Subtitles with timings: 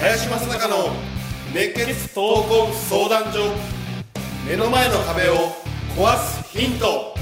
[0.00, 0.90] 林正孝の
[1.52, 3.52] 熱血闘魂相談所
[4.48, 5.34] 目の前の壁を
[5.96, 7.14] 壊すヒント。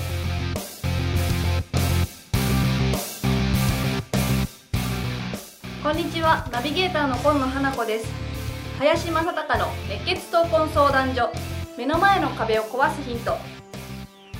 [5.82, 6.46] こんにちは。
[6.52, 8.25] ナビゲーターの今野花子です。
[8.78, 11.32] 林正孝の熱血闘魂相談所。
[11.78, 13.32] 目の前の壁を壊すヒント。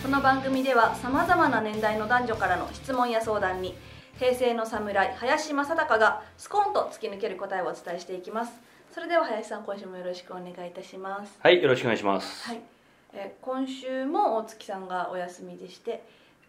[0.02, 3.74] この番組ではさまざまな年代の男女からの質問や相談に
[4.18, 8.52] 平成の侍林正孝がスコーンと突き抜ける答えをお伝えしていきます。
[8.92, 11.38] それでは林さん今週もよろしくお願いいたします。
[11.40, 12.46] はい、よろしくお願いします。
[12.46, 12.60] はい、
[13.14, 16.04] えー今週も大月さんがお休みでして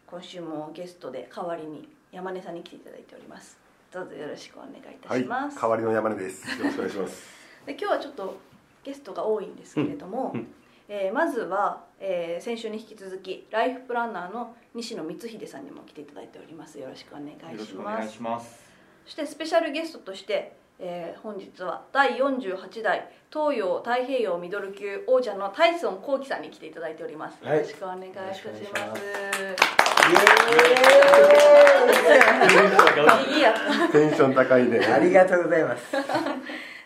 [0.07, 3.57] 今週もゲストで代わりに山根さんに来ていただいております。
[3.93, 6.45] どうぞよろしくお願いいたはいします、代わりの山根です。
[6.59, 8.37] よろしくお願いしますで今日はちょっと
[8.83, 10.47] ゲストが多いんですけれども、うんうん。
[10.87, 16.79] えーまずは、えー先週に引き続きライフプランナーの西野光秀さんにも来ていただいております。
[16.79, 18.63] よろしくお願いよろししますくお願いします。
[19.05, 27.57] そしてスペシャルゲストとして、えー本日は第48代東洋太平洋ミドル級王者のタイソン幸喜さんに来ていただいております、はい。
[27.57, 28.55] よろしくお願いいたしま
[28.95, 29.03] す。
[33.27, 33.53] イいいや。
[33.91, 34.79] テンション高いね。
[34.79, 35.83] ありがとうございます。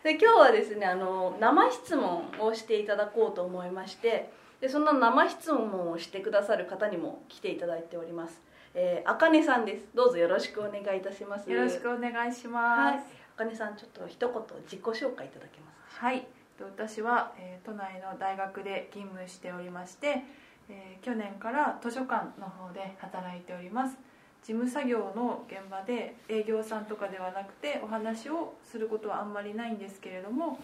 [0.04, 8.42] で今日はですねあの生質問をしていただこうと思いましてでそんな生質問をしてくださる方にも来ていただいております。
[8.74, 9.88] えーあかねさんです。
[9.94, 11.50] どうぞよろしくお願いいたします。
[11.52, 12.98] よろしくお願いしはい。
[12.98, 13.06] ます。
[13.36, 20.24] あかねさんちょっと一言自己紹介いただけますはい、と私は、えー都内の大学で勤務しておりまして、
[20.70, 23.98] えー去年から図書館の方で働いております。
[24.44, 30.60] 事務作業の現場で営業さんとかではなくてお話をすることはあんまりないんですけれども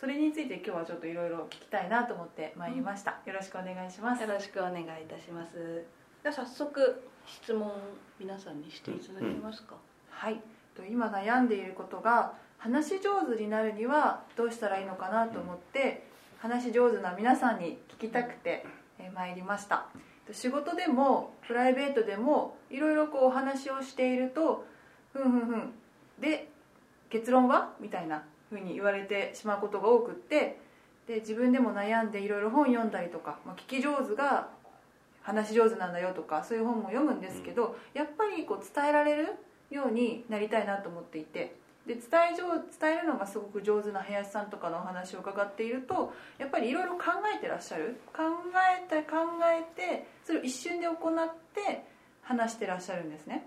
[0.00, 4.22] それについて今日はちょっといろいろ聞きたいなと思ってまいりました、よろしくお願いします。
[4.22, 5.84] よろしくお願いいたします。
[6.22, 7.70] では早速質問
[8.18, 9.74] 皆さんにしていただけますか、
[10.08, 10.40] はい、
[10.74, 16.06] と今悩んでいることが話し上手になるにはどうしたらいいのかなと思って
[16.38, 18.64] 話し上手な皆さんに聞きたくて
[18.98, 19.76] えー参りました。
[19.76, 24.64] と仕事でもプライベートでもいろいろこうお話をしていると
[25.12, 25.72] 「ふんふんふん」
[26.20, 26.48] で
[27.08, 27.74] 結論は？
[27.80, 30.60] みたいなふうに言われてしまうことが多くって
[31.06, 34.48] で自分でも悩んでいろいろ本読んだりとか、まあ、聞き上手が
[35.22, 39.34] 話し上手なんだよとかそういう本も読むんですけど、やっぱりこう伝えられる
[39.70, 41.56] ようになりたいなと思っていて
[41.90, 42.44] で伝え上
[42.78, 47.06] 伝えるのがすごく上手な林さんとかのお話を伺っているとやっぱりいろいろ考
[47.36, 48.00] えてらっしゃる。
[48.14, 48.22] 考
[48.54, 51.84] えて考えてそれを一瞬で行って
[52.22, 53.44] 話してらっしゃるんですね。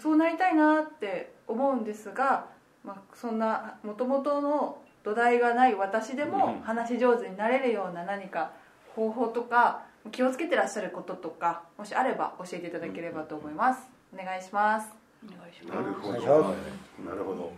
[0.00, 2.46] そうなりたいなって思うんですが、
[2.84, 8.52] まあ、そんなもともとの土台がない私でも話し上手になれるような何か
[8.96, 13.82] 方法とか気をつけてらっしゃることとかもしあれば教えていただければと思います。
[14.12, 16.08] お願いしますお願いしなるますほど。
[16.08, 16.26] お願いし
[17.06, 17.52] なるほど。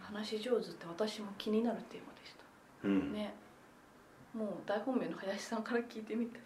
[0.00, 2.42] 話し上手って私も気になるテーマでした。
[2.84, 3.12] うん。
[3.12, 3.34] ね。
[4.34, 6.40] もう大本命の林さんから聞いてみたい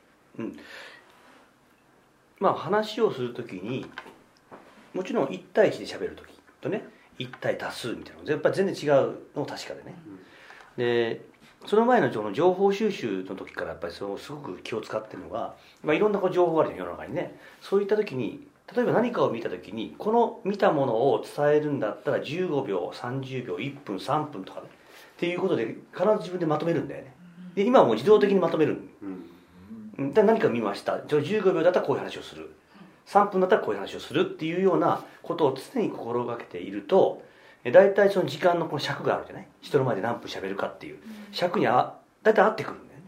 [2.39, 3.85] まあ話をするときに、
[4.95, 6.29] もちろん1対1で喋るとき
[6.61, 6.85] とね、
[7.19, 9.95] 1対多数みたいなのやっぱり全然違うのも確かでね。
[10.77, 11.21] で、
[11.67, 17.39] その前のその情報収集の時からやっぱりそのすごく気を使ってるのが、まあ、いろんなこう情報があるよ世の中にね。
[17.61, 24.67] そういった時に例えば何かを見た時にこの見たものを伝えるんだったら15秒30秒1分3分とかね。
[24.69, 27.15] っていうことで必ず自分でまとめるんだよね。
[27.55, 29.25] で今はもう自動的にまとめるうん。
[29.99, 30.13] うん。
[30.15, 31.01] で何か見ました。
[31.07, 32.51] じゃあ15秒だったらこういう話をする。
[33.07, 37.23] 3分だったらこういう話をするっていうようなことを常に心がけていると
[37.65, 39.49] え大体その時間のこの尺があるじゃない？
[39.61, 40.99] 人の前で何分喋るかっていう。
[41.33, 43.07] 尺にあ大体合ってくるんだよね。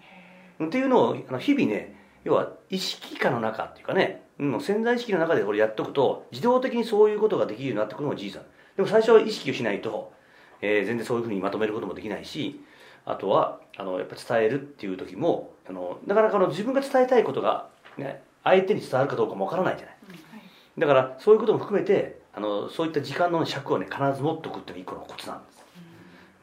[0.59, 0.67] うん。
[0.67, 1.95] っていうのをあの日々ね
[2.25, 8.47] 要は意識下の中っていうかね、うん、潜在意識の中でこれやっとくと自動的にそういうことができるようになってくるのが事実なの
[8.77, 10.13] でも最初は意識をしないと、
[10.61, 12.61] えー全然そういうふうにまとめることもできないし
[13.05, 17.69] あとはあのやっぱ伝えるっていう時もあのなかなかあの自分が伝えたいことが、
[17.99, 19.97] ね、相手に伝わるかどうかもわからないじゃない。
[20.79, 25.65] だからそういうことも含めてあのそういった時間の尺をね必ず持っておくっていうのが一個のコツなんです、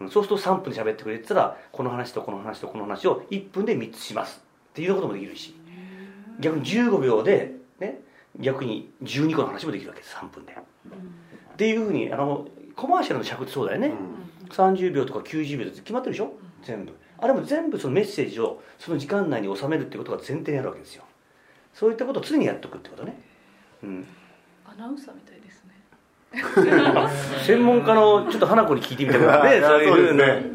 [0.01, 0.09] うん。
[0.11, 5.55] そうすると3分で喋ってくれてたらこの話とこの話とこの話を1分で3つしますっていうこともできるし
[6.39, 8.01] 逆に15秒で、ね、
[8.39, 13.93] 逆に12個の話もできるわけです3分で、っていうふうにあのコマーシャルの尺ってそうだよね、
[14.49, 16.33] 30秒とか90秒って決まってるでしょ？
[16.63, 16.93] 全部。
[17.17, 21.03] あれも全部そのメッセージをその時間内に収めるってことが前提にあるわけですよ。
[21.73, 23.19] そういったことを常にやっておくってことね。
[23.83, 24.07] うん。
[24.65, 25.68] アナウンサーみたいですね
[27.45, 30.51] 専門家のちょっと花子に聞いてみたから ねそういうふうなそうで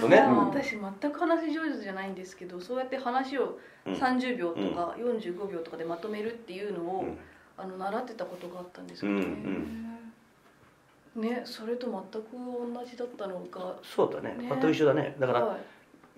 [0.00, 0.70] すね、私
[1.00, 3.94] 全く話上手じゃないんですけどそうやって話をうん。
[3.94, 7.18] 30秒とか45秒とかでまとめるっていうのを、うん。
[7.56, 11.22] あの習ってたことがあったんですけうんどうん。
[11.22, 14.36] ね、ねそれと全く同じだったのがそうだね。
[14.38, 14.48] ね。
[14.48, 15.14] 全く一緒だね。
[15.18, 15.58] だから、はい。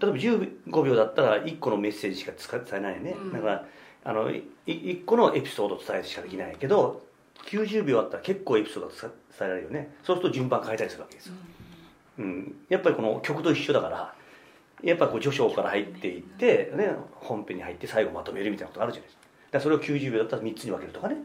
[0.01, 3.33] 例えば15秒だったら1個のメッセージしか伝えないね、うん。
[3.33, 3.67] だから
[4.05, 7.04] あのい1個のエピソードを伝えるしかできないけど
[7.47, 9.11] 90秒あったら結構エピソードが伝
[9.41, 9.95] えられるよね。
[10.03, 11.35] そうすると順番変えたりするわけですよ、
[12.19, 14.15] うん、やっぱりこの曲と一緒だから
[14.83, 19.23] やっぱこう序章から入っていって、ね、本編に入って最後まとめるみたいなことがあるじゃないですか。
[19.53, 21.17] だそれを90秒だったら3つに分けるとかね。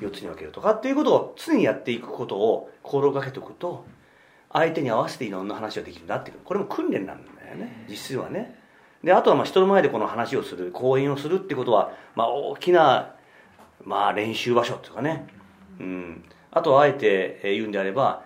[0.00, 3.84] 4つに分けるとかっていうことを常にやっていくことを心がけておくと
[4.52, 6.40] 相手に合わせていろんな話ができるようになってくる。
[6.44, 7.84] これも訓練なんだよね。
[7.88, 8.56] 実質はね。
[9.04, 13.14] であとはまあ人の前でこの話をする講演をするってことは、まあ、大きな、
[13.84, 15.38] まあ、練習場所っていうかね、うん、
[16.50, 18.24] あとはあえてえー言うんであれば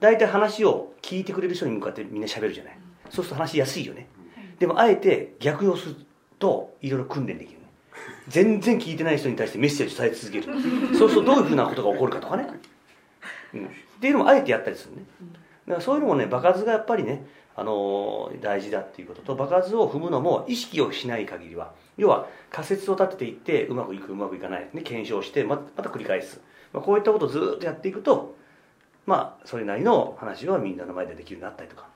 [0.00, 2.78] 大体話を聞いてくれる人に向かってみんな喋るじゃない。
[3.10, 4.08] そうすると話しやすいよね。
[4.58, 5.96] でもあえて逆用する
[6.38, 7.66] といろいろ訓練できるね。
[8.28, 10.44] 全然聞いてない人に対してメッセージを伝え続ける。
[10.96, 12.48] そうするとどういうふうなことが起こるかとかね、
[13.54, 13.68] うん、っ
[14.00, 15.02] ていうのもあえてやったりするね。
[15.66, 26.40] だからそういうのもね場数がやっぱりね、あのー大事だっていうことと場数を踏むのも意識をしない限りは要は仮説を立てていってうまくいくうまくいかない、ね、検証してままた繰り返す、
[26.74, 28.36] まあ、こういったことをずっとやっていくと
[29.06, 31.86] まあそれなりの話はみんなの前でできるようになったりとか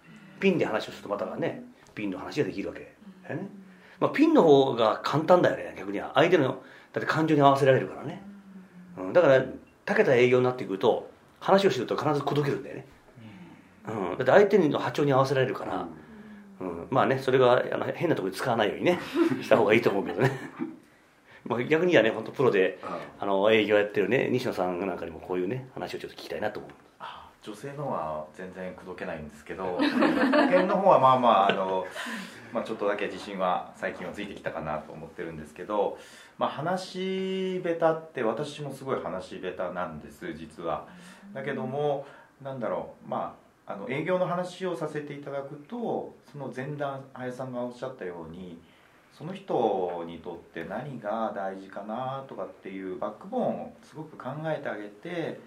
[0.40, 1.62] ピンで話をするとまたね
[1.94, 2.94] ピンの話ができるわけ。
[3.24, 3.48] だよね、
[3.98, 6.12] まあ、ピンの方が簡単だよね逆には。
[6.14, 8.22] 相手のだって感情に合わせられるからね、
[8.96, 9.44] うん、だから
[9.84, 11.10] たけた営業になってくると
[11.40, 12.86] 話をしてると必ず口説けるんだよね、
[13.88, 15.86] うん、だって相手の波長に合わせられるから、
[16.60, 19.00] うん、まあねそれがあの変なところで使わないようにね
[19.42, 20.30] した方がいいと思うけどね
[21.48, 22.78] まあ逆にはね本当プロで
[23.18, 26.70] あの営業やってるね西野さんなんかにもこういうね話をちょっと聞きたいなと思う。
[27.00, 31.86] あ女性のは全然口説けないんですけど保険の方はまあまああの、
[32.52, 35.98] まあ、ちょっとだけ自信は最近はついてきたかなと思ってるんですけど、
[36.36, 40.86] まあ、話下手って私もすごい話下手なんです実は。
[41.32, 42.06] だけども
[42.42, 43.34] なんだろうま
[43.66, 48.58] ああの営業の話をさせていただくとその前段林さんがおっしゃったように
[49.18, 55.40] その人にとって何が大事かなとかっていうバックボーンをすごく考えてあげて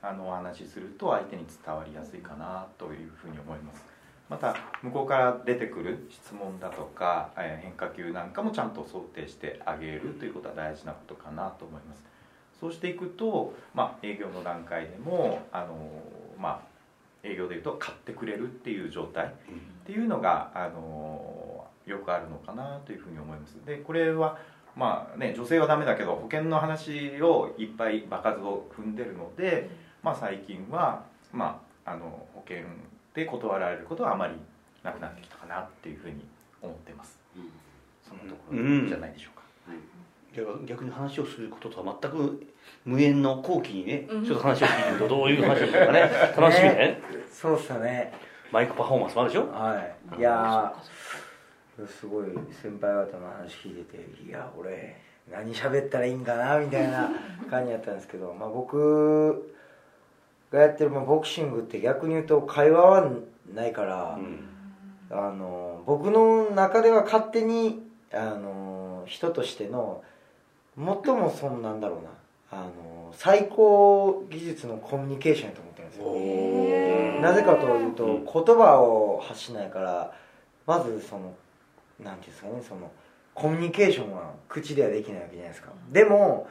[0.00, 3.84] あのお話しすると相手に伝わりやすいかなというふうに思います。
[4.30, 12.04] また向こうから出てくる質問だとか、え変化球なんかもちゃんと想定してあげるということは大事なことかなと思います。
[12.58, 15.76] そうしていくと、まあ、営業の段階でもあの、
[16.38, 16.60] まあ、
[17.22, 19.30] 営業でいうと買ってくれるっていう状態っ
[19.84, 23.56] ていうのがあのよくあるのかなというふうに思います。
[23.66, 24.38] でこれは
[24.76, 29.68] まあね女性はダメだけど保険の話をいっぱい場数を踏んでるので、
[30.02, 32.58] まあ、最近は、まあ、あの保険
[33.14, 34.34] で断られることはあまり
[34.82, 36.24] なくなってきたかなっていうふうに
[36.62, 37.18] 思ってます。
[38.06, 39.42] そのところじゃないでしょうか、
[40.34, 42.46] 逆逆に話をすることとは全く
[42.84, 44.24] 無縁の後期にね、うん。
[44.24, 46.10] ちょっと話を聞いてみるとどういう話をするか ね。
[46.36, 47.00] 楽しみね。
[47.30, 48.12] そうっすよね。
[48.50, 49.46] マイクパフォーマンスもあるでしょ？
[49.52, 49.80] は
[50.16, 50.18] い。
[50.18, 51.19] いやー
[51.86, 52.26] すごい
[52.62, 54.96] 先輩方の話聞いてていや俺
[55.30, 57.10] 何喋ったらいいんかなみたいな
[57.48, 59.52] 感じだったんですけど、 まあ、僕
[60.50, 63.10] がやってる、まあ、ボクシングって逆に言うと会話は
[63.54, 64.46] ないから、うん。
[65.12, 70.04] あの僕の中では勝手にあの人としての
[70.76, 72.10] 最もそんなんだろうな
[72.52, 77.20] あの最高技術のコミュニケーションやと思ってるんですよ。
[77.22, 78.24] なぜかというと、うん。
[78.24, 80.12] 言葉を発しないから
[80.64, 81.34] まずその
[82.02, 82.90] なんていうんですかねその
[83.34, 85.70] コミュニケーションは口ではできないわけじゃないですか。
[85.92, 86.48] でも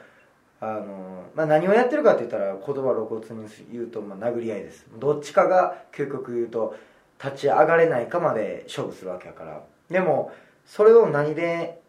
[0.62, 4.86] あの、まあ、何をやってるかって言ったら言葉露骨に言うと、まあ、殴り合いです。
[4.98, 6.76] どっちかが究極言うと
[7.24, 9.62] 立ち上がれないかまで勝負するわけやから。
[9.90, 10.32] でも
[10.66, 11.82] それを何で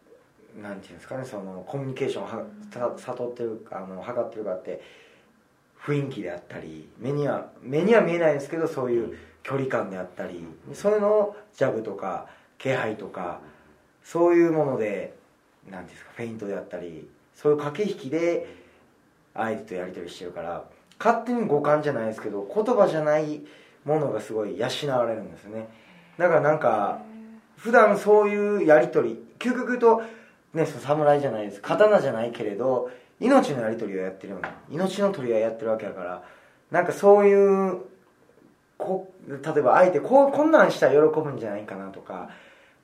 [0.61, 2.43] なんていうんですかねそのコミュニケーションをは
[2.97, 4.81] 悟ってるあの測ってるかって
[5.79, 12.27] 雰囲気であったり目には目には見えないですけどそういう距離感であったりそういうのをジャブとか
[12.61, 13.39] 気配とか
[14.03, 15.15] そういうもので
[15.69, 18.47] なんていうんですかフェイントであったりそういう駆け引きで
[19.33, 20.65] 相手とやり取りしてるから
[20.99, 23.41] 勝手に五感じゃないですけど言葉じゃない
[23.85, 25.67] ものがすごい養われるんですよね。
[26.17, 27.01] だからなんか
[27.57, 30.03] 普段そういうやり取り究極言うと
[30.53, 36.23] ねその侍じゃないです刀じゃないけれど命のやり取りをやってるような命の取り合いやってるわけだから
[36.69, 37.81] なんかそういう
[38.77, 42.29] こ例えば相手こうこんなんしたら喜ぶんじゃないかなとか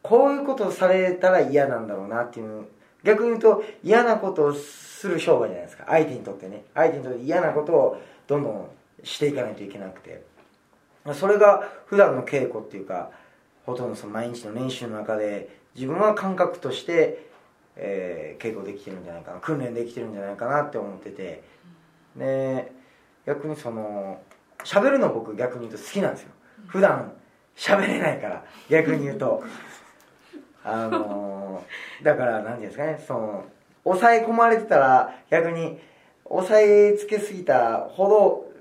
[0.07, 2.65] こういうことをされたら嫌なんだろうなっていう。
[3.03, 5.85] 逆に言うと嫌なことをする商売じゃないですか。
[5.87, 6.63] 相手にとってね。
[6.73, 8.69] 相手にとって嫌なことをどんどん
[9.03, 10.23] していかないといけなくて。
[11.13, 13.11] それが普段の稽古っていうか
[13.65, 17.27] ほとんどその毎日の練習の中で自分は感覚として、
[17.75, 19.39] えー稽古できてるんじゃないかな。
[19.39, 21.43] 訓練できてるんじゃないかなって思ってて。
[22.15, 22.71] で
[23.25, 24.21] 逆にその
[24.63, 26.29] 喋るの僕逆に言うと好きなんですよ。
[26.67, 27.13] 普段
[27.55, 28.43] 喋れないから。
[28.69, 29.43] 逆に言うと。
[30.67, 33.45] あのーだから何ていうんですかねその
[33.83, 35.79] 抑え込まれてたら逆に
[36.27, 38.07] 抑えつけすぎたほ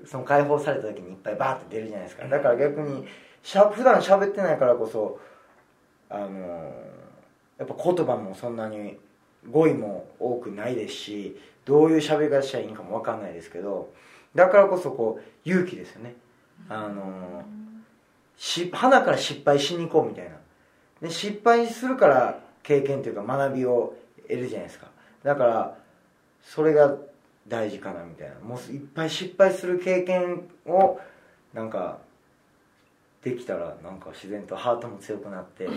[0.01, 2.27] どその解放された時にいっぱいバーって出るじゃないですか。
[2.27, 3.05] だから逆に
[3.43, 5.19] しゃ普段喋ってないからこそ
[6.09, 6.87] あのー
[7.59, 8.97] やっぱ言葉もそんなに
[9.49, 13.91] 語彙も多くないですしどういう喋り方したらいいんかも分かんないですけど
[14.35, 16.15] だからこそこう勇気ですよね。
[16.69, 17.43] あのー
[18.39, 20.31] し花から失敗しに行こうみたいな
[21.01, 23.93] で失敗するから経験というか学びを
[24.27, 24.87] 得るじゃないですか。
[25.23, 25.77] だから
[26.41, 26.95] それが
[27.47, 28.35] 大事かなみたいな。
[28.39, 30.99] もういっぱい失敗する経験を
[31.53, 31.99] なんか
[33.23, 35.67] できたらなんか自然とハートも強くなって。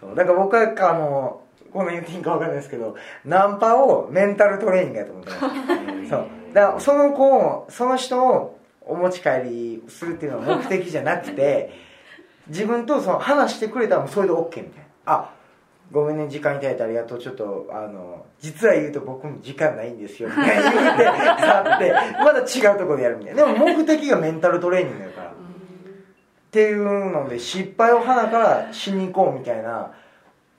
[0.00, 0.14] そう。
[0.14, 6.08] だから僕はあのこんな言っていいんか分かんないですけどナンパをメンタルトレーニングやと思ってます。
[6.08, 6.26] そう。
[6.52, 11.70] だからその子をその人をお持ち帰りするっていうのは目的じゃなくて
[12.48, 14.86] 自分とその話してくれたらもうそれで OK みたいな。
[15.06, 15.30] あ
[15.90, 17.18] ごめんね時間いただいてありがとう。
[17.18, 20.70] ちょっとあの実は言うと僕も時間ないんですよみたいな。
[20.70, 23.46] 言って去ってまだ違うところでやるみたいな。
[23.46, 25.28] でも目的がメンタルトレーニングだから。
[25.30, 29.92] っていうので失敗を花からしに行こうみたいな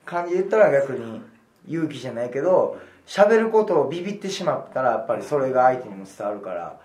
[0.04, 1.20] 感じで言ったら逆に
[1.66, 6.80] 勇気じゃないけど喋ることをビビってしまったらやっぱりそれが相手にも伝わるから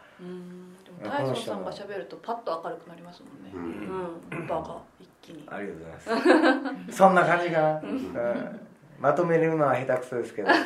[1.03, 4.21] 大将さんが喋るとパッと明るくなりますもんね。
[4.31, 4.47] うん。
[4.47, 5.43] 場が一気に。
[5.47, 6.97] ありがとうございます。
[6.97, 8.59] そんな感じかな、うん。
[8.99, 10.49] まとめるのは下手くそですけど。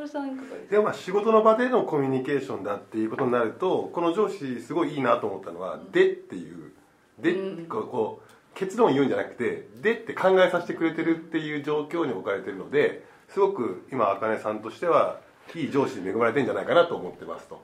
[0.00, 6.72] 徹さんいかがですでもまあ仕事の場でのコミュニケーションだっていうことになるとこの上司すごいいいなと思ったのは「で」っていう
[7.20, 7.34] 「で」
[7.68, 15.20] こうこう結論を言うんじゃなくて「で」って考えさせてくれてるっていう状況に置かれてるのですごく今あかねさんとしては
[15.54, 17.60] いい上司に恵まれてるんじゃないかなと思ってますと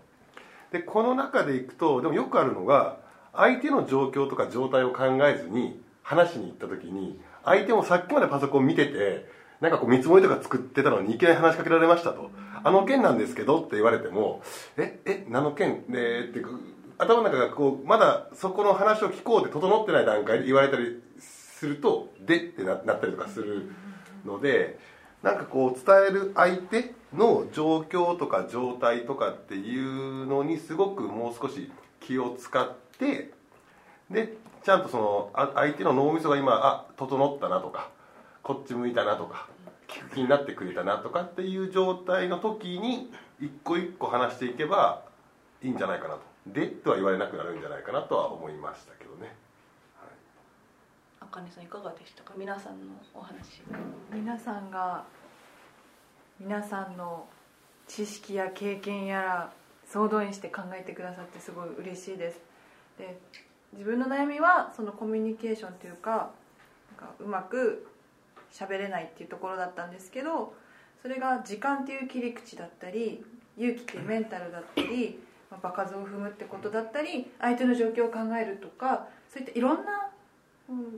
[0.73, 2.99] でこの中でいくとでもよくあるのが
[3.33, 9.27] 相手の状況とか状態を考えずに話しに行った時に相手もさっきまでパソコン見てて
[9.61, 12.31] なんかこう見積もりとか作ってたのにいきなり話しかけられましたと
[12.63, 14.43] 「あの件なんですけど」って言われても
[14.77, 16.45] 「ええ何の件で?」って
[16.99, 23.71] 頭の中がこうまだそこの話を聞こうって整ってない段階で言われたりすると「で」ってななったりとかする
[24.25, 24.79] ので
[25.23, 33.33] なんかこう伝える相手の状況とか状態とかっていうのにすごくもう少し気を使って
[34.11, 37.91] でちゃんとそのあ相手の脳みそが今あ整ったなとか
[38.43, 39.49] こっち向いたなとか
[39.87, 43.11] 聞く気になってくれたなとかっていう状態の時に
[43.41, 45.03] 一個一個話していけば
[45.63, 46.21] いいんじゃないかなと。
[46.47, 49.35] でとは言われなくなるんじゃないかなとは思いましたけどね。
[51.21, 52.33] あかねさんいかがでしたか？
[52.37, 53.63] 皆さんのお話。
[54.13, 55.05] 皆さんが
[56.41, 57.27] 皆さんの
[57.89, 59.53] 知識や経験やら
[59.87, 62.41] 総動員して考えてくださってすごい嬉しいです。
[62.99, 63.19] で
[63.73, 66.31] 自分の悩みはそのコミュニケーションというか
[66.99, 67.89] なんかうまく
[68.53, 70.55] 喋れないっていうところだったんですけど
[71.03, 73.25] それが時間っていう切り口だったり
[73.57, 75.19] 勇気っていうメンタルだったり、
[75.51, 80.11] まあ、場数を踏むってことだったり相手の状況を考えるとかそういったいろんな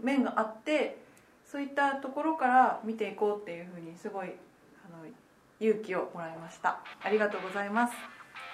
[0.02, 0.98] 面があって
[1.46, 5.06] そういったところから見ていこうっていうふうにすごいあの
[5.60, 6.80] 勇気をもらいました。
[7.02, 7.92] ありがとうございます。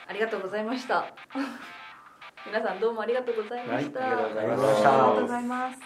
[0.08, 1.06] ありがとうございました。
[2.44, 5.78] 皆さんどうもありがとうございました、はいありがとうございましありがとうございます。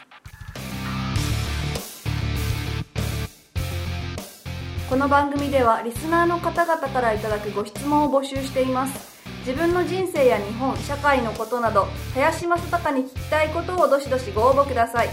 [4.89, 9.21] この番組ではリスナーの方々からいただくご質問を募集しています。
[9.47, 15.11] 自分の人生や日本社会のことなど林正孝に聞きたいことをどしどしご応募ください。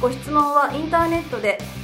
[0.00, 1.58] ご質問はインターネットで